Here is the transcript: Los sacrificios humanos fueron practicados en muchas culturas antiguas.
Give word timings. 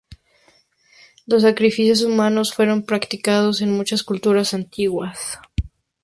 Los 1.27 1.43
sacrificios 1.43 2.01
humanos 2.01 2.55
fueron 2.55 2.81
practicados 2.81 3.61
en 3.61 3.71
muchas 3.71 4.01
culturas 4.01 4.55
antiguas. 4.55 5.37